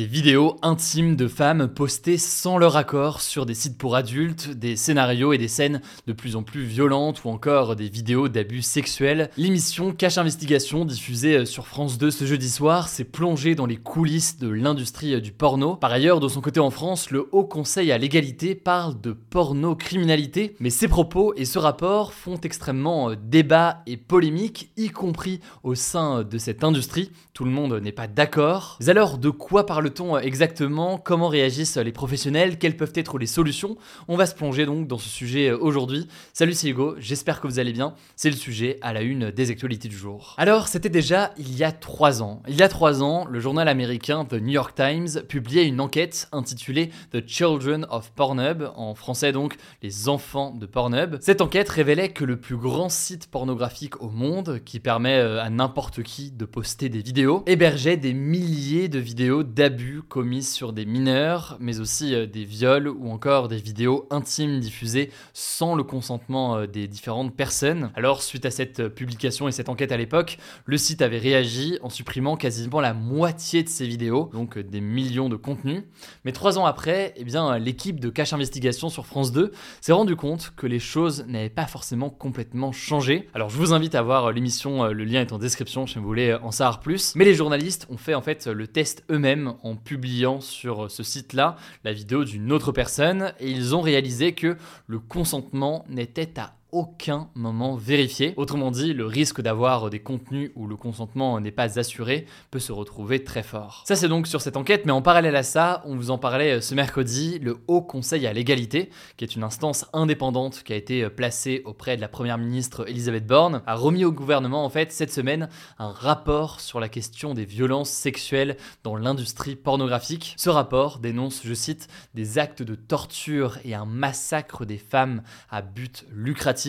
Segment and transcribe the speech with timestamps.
[0.00, 4.74] Des vidéos intimes de femmes postées sans leur accord sur des sites pour adultes, des
[4.74, 9.28] scénarios et des scènes de plus en plus violentes ou encore des vidéos d'abus sexuels.
[9.36, 14.38] L'émission Cache Investigation, diffusée sur France 2 ce jeudi soir, s'est plongée dans les coulisses
[14.38, 15.76] de l'industrie du porno.
[15.76, 20.56] Par ailleurs, de son côté en France, le Haut Conseil à l'égalité parle de porno-criminalité,
[20.60, 26.22] mais ces propos et ce rapport font extrêmement débat et polémique, y compris au sein
[26.22, 27.10] de cette industrie.
[27.34, 28.78] Tout le monde n'est pas d'accord.
[28.86, 33.76] Alors, de quoi parle-t-on exactement Comment réagissent les professionnels Quelles peuvent être les solutions?
[34.06, 36.06] On va se plonger donc dans ce sujet aujourd'hui.
[36.32, 37.94] Salut, c'est Hugo, j'espère que vous allez bien.
[38.14, 40.36] C'est le sujet à la une des actualités du jour.
[40.38, 42.40] Alors, c'était déjà il y a trois ans.
[42.46, 46.28] Il y a trois ans, le journal américain The New York Times publiait une enquête
[46.30, 51.16] intitulée The Children of Pornhub, en français donc les enfants de Pornhub.
[51.20, 55.50] Cette enquête révélait que le plus grand site pornographique au monde, qui permet euh, à
[55.50, 60.84] n'importe qui de poster des vidéos, hébergeait des milliers de vidéos d'abus commis sur des
[60.84, 66.56] mineurs, mais aussi euh, des viols ou encore des vidéos intimes diffusées sans le consentement
[66.56, 67.90] euh, des différentes personnes.
[67.94, 71.78] Alors, suite à cette euh, publication et cette enquête à l'époque, le site avait réagi
[71.82, 75.84] en supprimant quasiment la moitié de ces vidéos, donc des millions de contenus.
[76.24, 80.16] Mais trois ans après, eh bien, l'équipe de Cache Investigation sur France 2 s'est rendu
[80.16, 83.28] compte que les choses n'avaient pas forcément complètement changé.
[83.34, 86.34] Alors, je vous invite à voir l'émission, le lien est en description si vous voulez
[86.34, 87.14] en savoir plus.
[87.16, 91.56] Mais les journalistes ont fait en fait le test eux-mêmes en publiant sur ce site-là
[91.84, 97.28] la vidéo d'une autre personne et ils ont réalisé que le consentement n'était à aucun
[97.34, 98.34] moment vérifié.
[98.36, 102.72] Autrement dit, le risque d'avoir des contenus où le consentement n'est pas assuré peut se
[102.72, 103.84] retrouver très fort.
[103.86, 106.56] Ça c'est donc sur cette enquête, mais en parallèle à ça, on vous en parlait
[106.56, 110.76] euh, ce mercredi, le Haut Conseil à l'égalité, qui est une instance indépendante qui a
[110.76, 114.70] été euh, placée auprès de la Première ministre Elisabeth Borne, a remis au gouvernement en
[114.70, 120.34] fait cette semaine un rapport sur la question des violences sexuelles dans l'industrie pornographique.
[120.36, 125.62] Ce rapport dénonce, je cite, des actes de torture et un massacre des femmes à
[125.62, 126.59] but lucratif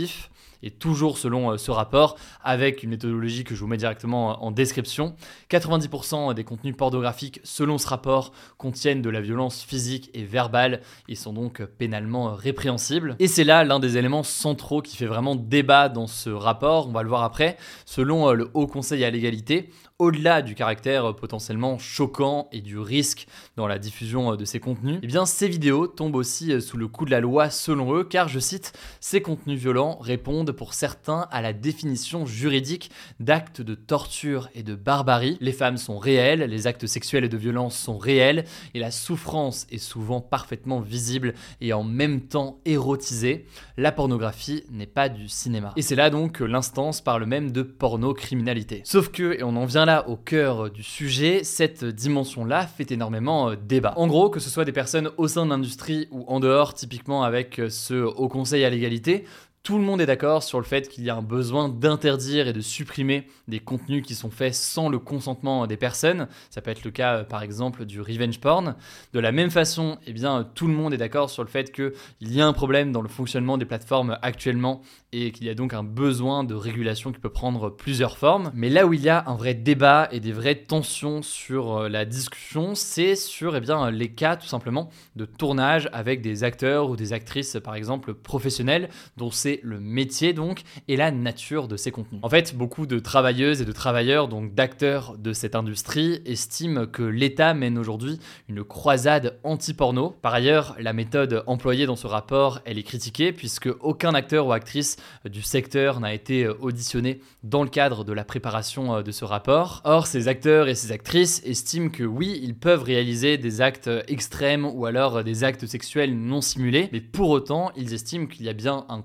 [0.64, 4.36] et toujours selon euh, ce rapport, avec une méthodologie que je vous mets directement euh,
[4.36, 5.16] en description,
[5.50, 11.16] 90% des contenus pornographiques selon ce rapport contiennent de la violence physique et verbale et
[11.16, 13.16] sont donc pénalement répréhensibles.
[13.20, 16.92] Et c'est là l'un des éléments centraux qui fait vraiment débat dans ce rapport, on
[16.92, 17.58] va le voir après.
[17.86, 23.28] Selon euh, le Haut Conseil à l'égalité, au-delà du caractère potentiellement choquant et du risque
[23.56, 27.06] dans la diffusion de ces contenus, eh bien ces vidéos tombent aussi sous le coup
[27.06, 31.42] de la loi selon eux, car je cite, ces contenus violents répondent pour certains à
[31.42, 35.38] la définition juridique d'actes de torture et de barbarie.
[35.42, 39.68] Les femmes sont réelles, les actes sexuels et de violence sont réels, et la souffrance
[39.72, 43.46] est souvent parfaitement visible et en même temps érotisée.
[43.78, 45.74] La pornographie n'est pas du cinéma.
[45.76, 48.82] Et c'est là donc que l'instance parle même de porno-criminalité.
[48.86, 53.50] Sauf que, et on en vient là au cœur du sujet, cette dimension-là fait énormément
[53.50, 53.94] euh, débat.
[53.98, 57.24] En gros, que ce soit des personnes au sein de l'industrie ou en dehors, typiquement
[57.24, 59.26] avec euh, ce Haut Conseil à l'égalité,
[59.64, 62.54] tout le monde est d'accord sur le fait qu'il y a un besoin d'interdire et
[62.54, 66.28] de supprimer des contenus qui sont faits sans le consentement des personnes.
[66.50, 68.76] Ça peut être le cas euh, par exemple du revenge porn.
[69.14, 71.94] De la même façon, eh bien, tout le monde est d'accord sur le fait qu'il
[72.22, 74.82] y a un problème dans le fonctionnement des plateformes actuellement
[75.14, 78.52] et qu'il y a donc un besoin de régulation qui peut prendre plusieurs formes.
[78.56, 81.90] Mais là où il y a un vrai débat et des vraies tensions sur euh,
[81.90, 86.90] la discussion, c'est sur eh bien, les cas tout simplement de tournage avec des acteurs
[86.90, 91.78] ou des actrices par exemple professionnels dont c'est le métier donc et la nature de
[91.78, 92.22] ces contenus.
[92.24, 97.04] En fait, beaucoup de travailleuses et de travailleurs, donc d'acteurs de cette industrie, estiment que
[97.04, 100.16] l'État mène aujourd'hui une croisade anti-porno.
[100.22, 104.54] Par ailleurs, la méthode employée dans ce rapport, elle est critiquée puisque aucun acteur ou
[104.54, 109.26] actrice du secteur n'a été auditionné dans le cadre de la préparation euh, de ce
[109.26, 109.82] rapport.
[109.84, 114.66] Or, ces acteurs et ces actrices estiment que oui, ils peuvent réaliser des actes extrêmes
[114.66, 118.54] ou alors des actes sexuels non simulés, mais pour autant, ils estiment qu'il y a
[118.54, 119.02] bien un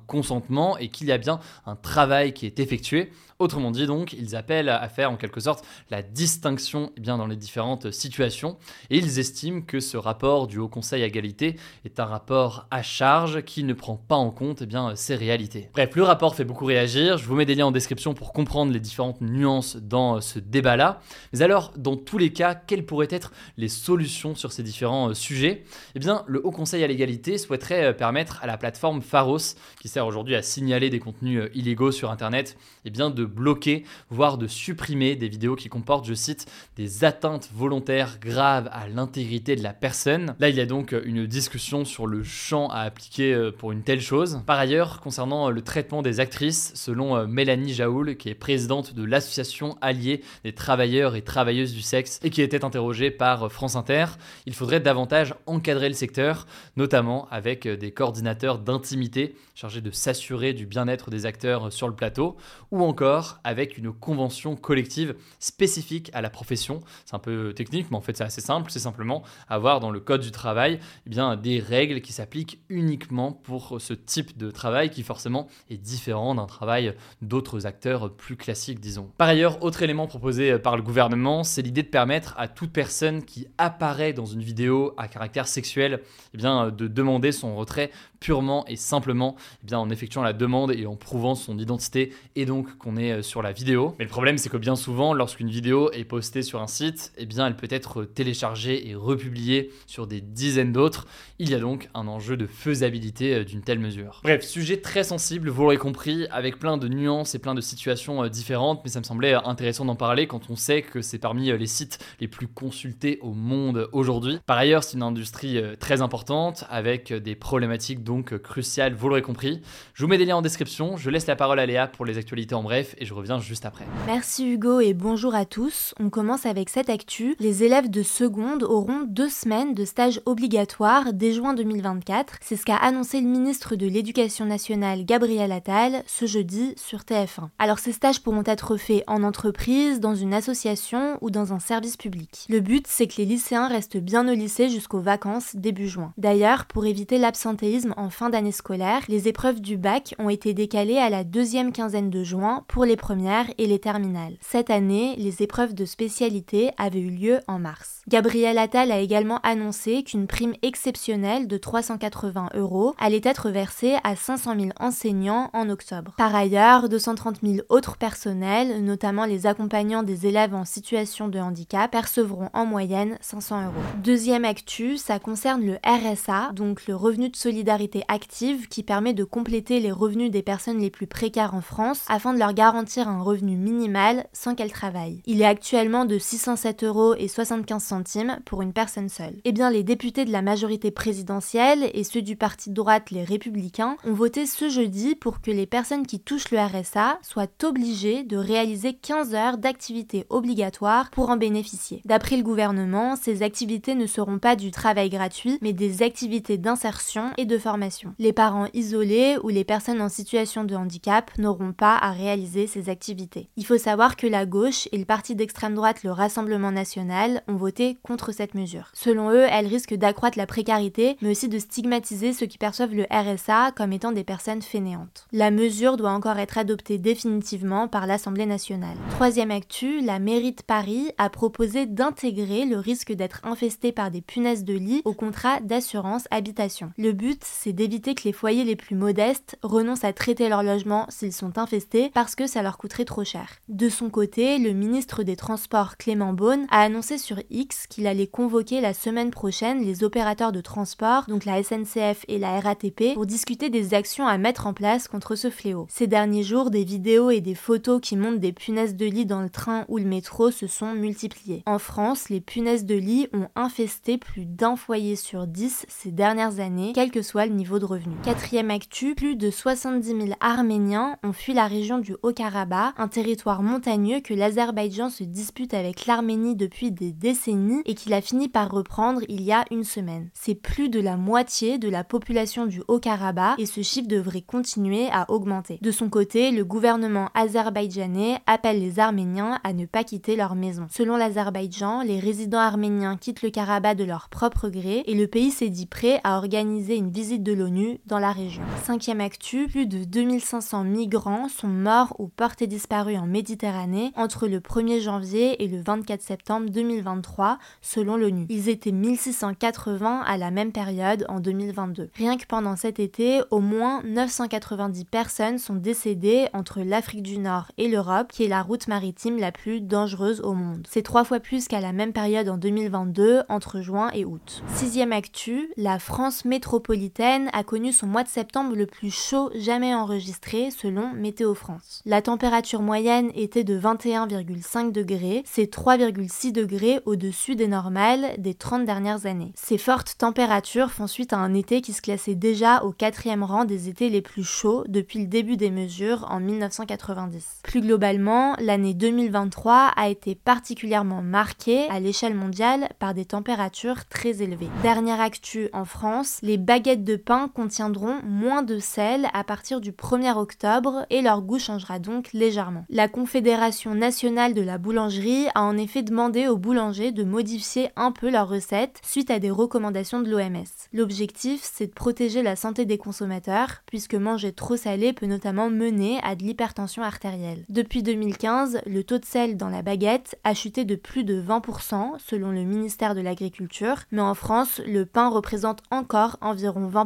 [0.78, 3.10] et qu'il y a bien un travail qui est effectué.
[3.38, 7.26] Autrement dit, donc, ils appellent à faire en quelque sorte la distinction eh bien, dans
[7.26, 8.56] les différentes situations
[8.88, 12.82] et ils estiment que ce rapport du Haut Conseil à égalité est un rapport à
[12.82, 15.68] charge qui ne prend pas en compte eh bien, ces réalités.
[15.74, 17.18] Bref, le rapport fait beaucoup réagir.
[17.18, 21.00] Je vous mets des liens en description pour comprendre les différentes nuances dans ce débat-là.
[21.32, 25.14] Mais alors, dans tous les cas, quelles pourraient être les solutions sur ces différents euh,
[25.14, 25.64] sujets?
[25.94, 29.88] Eh bien, le Haut Conseil à l'égalité souhaiterait euh, permettre à la plateforme Pharos, qui
[29.88, 33.84] sert aujourd'hui à signaler des contenus euh, illégaux sur Internet, et eh bien de bloquer,
[34.10, 36.46] voire de supprimer des vidéos qui comportent, je cite,
[36.76, 40.34] des atteintes volontaires graves à l'intégrité de la personne.
[40.38, 43.72] Là, il y a donc euh, une discussion sur le champ à appliquer euh, pour
[43.72, 44.42] une telle chose.
[44.46, 49.76] Par ailleurs, concernant le traitement des actrices, selon Mélanie Jaoul, qui est présidente de l'association
[49.80, 54.06] alliée des travailleurs et travailleuses du sexe et qui était interrogée par France Inter,
[54.46, 56.46] il faudrait davantage encadrer le secteur,
[56.76, 62.36] notamment avec des coordinateurs d'intimité chargés de s'assurer du bien-être des acteurs sur le plateau,
[62.70, 66.80] ou encore avec une convention collective spécifique à la profession.
[67.04, 70.00] C'est un peu technique, mais en fait c'est assez simple, c'est simplement avoir dans le
[70.00, 74.90] code du travail eh bien, des règles qui s'appliquent uniquement pour ce type de travail
[74.90, 79.10] qui forcément est différent d'un travail d'autres acteurs plus classiques, disons.
[79.18, 83.24] Par ailleurs, autre élément proposé par le gouvernement, c'est l'idée de permettre à toute personne
[83.24, 86.00] qui apparaît dans une vidéo à caractère sexuel
[86.34, 87.90] eh bien, de demander son retrait
[88.26, 92.44] purement et simplement eh bien, en effectuant la demande et en prouvant son identité et
[92.44, 93.94] donc qu'on est euh, sur la vidéo.
[94.00, 97.24] Mais le problème c'est que bien souvent lorsqu'une vidéo est postée sur un site, eh
[97.24, 101.06] bien, elle peut être téléchargée et republiée sur des dizaines d'autres.
[101.38, 104.22] Il y a donc un enjeu de faisabilité euh, d'une telle mesure.
[104.24, 108.24] Bref, sujet très sensible, vous l'aurez compris, avec plein de nuances et plein de situations
[108.24, 111.56] euh, différentes, mais ça me semblait intéressant d'en parler quand on sait que c'est parmi
[111.56, 114.40] les sites les plus consultés au monde aujourd'hui.
[114.46, 119.60] Par ailleurs, c'est une industrie très importante avec des problématiques donc crucial, vous l'aurez compris.
[119.92, 122.16] Je vous mets des liens en description, je laisse la parole à Léa pour les
[122.16, 123.84] actualités en bref et je reviens juste après.
[124.06, 125.94] Merci Hugo et bonjour à tous.
[126.00, 127.36] On commence avec cette actu.
[127.40, 132.36] Les élèves de seconde auront deux semaines de stage obligatoire dès juin 2024.
[132.40, 137.48] C'est ce qu'a annoncé le ministre de l'Éducation nationale Gabriel Attal ce jeudi sur TF1.
[137.58, 141.98] Alors ces stages pourront être faits en entreprise, dans une association ou dans un service
[141.98, 142.46] public.
[142.48, 146.14] Le but c'est que les lycéens restent bien au lycée jusqu'aux vacances début juin.
[146.16, 150.98] D'ailleurs, pour éviter l'absentéisme en fin d'année scolaire, les épreuves du bac ont été décalées
[150.98, 154.36] à la deuxième quinzaine de juin pour les premières et les terminales.
[154.40, 158.02] Cette année, les épreuves de spécialité avaient eu lieu en mars.
[158.08, 164.14] Gabriel Attal a également annoncé qu'une prime exceptionnelle de 380 euros allait être versée à
[164.14, 166.14] 500 000 enseignants en octobre.
[166.16, 171.90] Par ailleurs, 230 000 autres personnels, notamment les accompagnants des élèves en situation de handicap,
[171.90, 173.72] percevront en moyenne 500 euros.
[174.02, 179.24] Deuxième actu, ça concerne le RSA, donc le revenu de solidarité active qui permet de
[179.24, 183.22] compléter les revenus des personnes les plus précaires en France afin de leur garantir un
[183.22, 185.22] revenu minimal sans qu'elles travaillent.
[185.26, 189.36] Il est actuellement de 607 euros et 75 centimes pour une personne seule.
[189.44, 193.24] Eh bien, les députés de la majorité présidentielle et ceux du parti de droite, les
[193.24, 198.24] Républicains, ont voté ce jeudi pour que les personnes qui touchent le RSA soient obligées
[198.24, 202.02] de réaliser 15 heures d'activité obligatoire pour en bénéficier.
[202.04, 207.30] D'après le gouvernement, ces activités ne seront pas du travail gratuit, mais des activités d'insertion
[207.36, 207.75] et de formation
[208.18, 212.88] les parents isolés ou les personnes en situation de handicap n'auront pas à réaliser ces
[212.88, 213.48] activités.
[213.56, 217.56] Il faut savoir que la gauche et le parti d'extrême droite, le Rassemblement national, ont
[217.56, 218.90] voté contre cette mesure.
[218.92, 223.06] Selon eux, elle risque d'accroître la précarité, mais aussi de stigmatiser ceux qui perçoivent le
[223.10, 225.26] RSA comme étant des personnes fainéantes.
[225.32, 228.96] La mesure doit encore être adoptée définitivement par l'Assemblée nationale.
[229.10, 234.22] Troisième actu, la mairie de Paris a proposé d'intégrer le risque d'être infesté par des
[234.22, 236.92] punaises de lit au contrat d'assurance habitation.
[236.96, 241.06] Le but, c'est d'éviter que les foyers les plus modestes renoncent à traiter leur logement
[241.08, 243.48] s'ils sont infestés parce que ça leur coûterait trop cher.
[243.68, 248.26] De son côté, le ministre des Transports Clément Beaune a annoncé sur X qu'il allait
[248.26, 253.26] convoquer la semaine prochaine les opérateurs de transport, donc la SNCF et la RATP, pour
[253.26, 255.86] discuter des actions à mettre en place contre ce fléau.
[255.90, 259.42] Ces derniers jours, des vidéos et des photos qui montrent des punaises de lit dans
[259.42, 261.62] le train ou le métro se sont multipliées.
[261.66, 266.60] En France, les punaises de lit ont infesté plus d'un foyer sur dix ces dernières
[266.60, 268.14] années, quel que soit le niveau de revenu.
[268.22, 273.62] Quatrième actu, plus de 70 000 Arméniens ont fui la région du Haut-Karabakh, un territoire
[273.62, 278.70] montagneux que l'Azerbaïdjan se dispute avec l'Arménie depuis des décennies et qu'il a fini par
[278.70, 280.28] reprendre il y a une semaine.
[280.34, 285.08] C'est plus de la moitié de la population du Haut-Karabakh et ce chiffre devrait continuer
[285.10, 285.78] à augmenter.
[285.82, 290.86] De son côté, le gouvernement azerbaïdjanais appelle les Arméniens à ne pas quitter leur maison.
[290.90, 295.50] Selon l'Azerbaïdjan, les résidents arméniens quittent le Karabakh de leur propre gré et le pays
[295.50, 298.62] s'est dit prêt à organiser une visite de l'ONU dans la région.
[298.82, 304.58] Cinquième actu, plus de 2500 migrants sont morts ou portés disparus en Méditerranée entre le
[304.58, 308.46] 1er janvier et le 24 septembre 2023 selon l'ONU.
[308.48, 312.10] Ils étaient 1680 à la même période en 2022.
[312.16, 317.70] Rien que pendant cet été, au moins 990 personnes sont décédées entre l'Afrique du Nord
[317.78, 320.84] et l'Europe, qui est la route maritime la plus dangereuse au monde.
[320.90, 324.64] C'est trois fois plus qu'à la même période en 2022, entre juin et août.
[324.74, 329.94] Sixième actu, la France métropolitaine A connu son mois de septembre le plus chaud jamais
[329.94, 332.00] enregistré selon Météo France.
[332.06, 338.86] La température moyenne était de 21,5 degrés, c'est 3,6 degrés au-dessus des normales des 30
[338.86, 339.52] dernières années.
[339.54, 343.66] Ces fortes températures font suite à un été qui se classait déjà au quatrième rang
[343.66, 347.60] des étés les plus chauds depuis le début des mesures en 1990.
[347.62, 354.42] Plus globalement, l'année 2023 a été particulièrement marquée à l'échelle mondiale par des températures très
[354.42, 354.70] élevées.
[354.82, 357.16] Dernière actu en France, les baguettes de
[357.52, 362.84] contiendront moins de sel à partir du 1er octobre et leur goût changera donc légèrement.
[362.88, 368.12] La Confédération nationale de la boulangerie a en effet demandé aux boulangers de modifier un
[368.12, 370.64] peu leurs recettes suite à des recommandations de l'OMS.
[370.92, 376.20] L'objectif, c'est de protéger la santé des consommateurs, puisque manger trop salé peut notamment mener
[376.22, 377.64] à de l'hypertension artérielle.
[377.68, 382.18] Depuis 2015, le taux de sel dans la baguette a chuté de plus de 20%
[382.18, 387.05] selon le ministère de l'Agriculture, mais en France, le pain représente encore environ 20%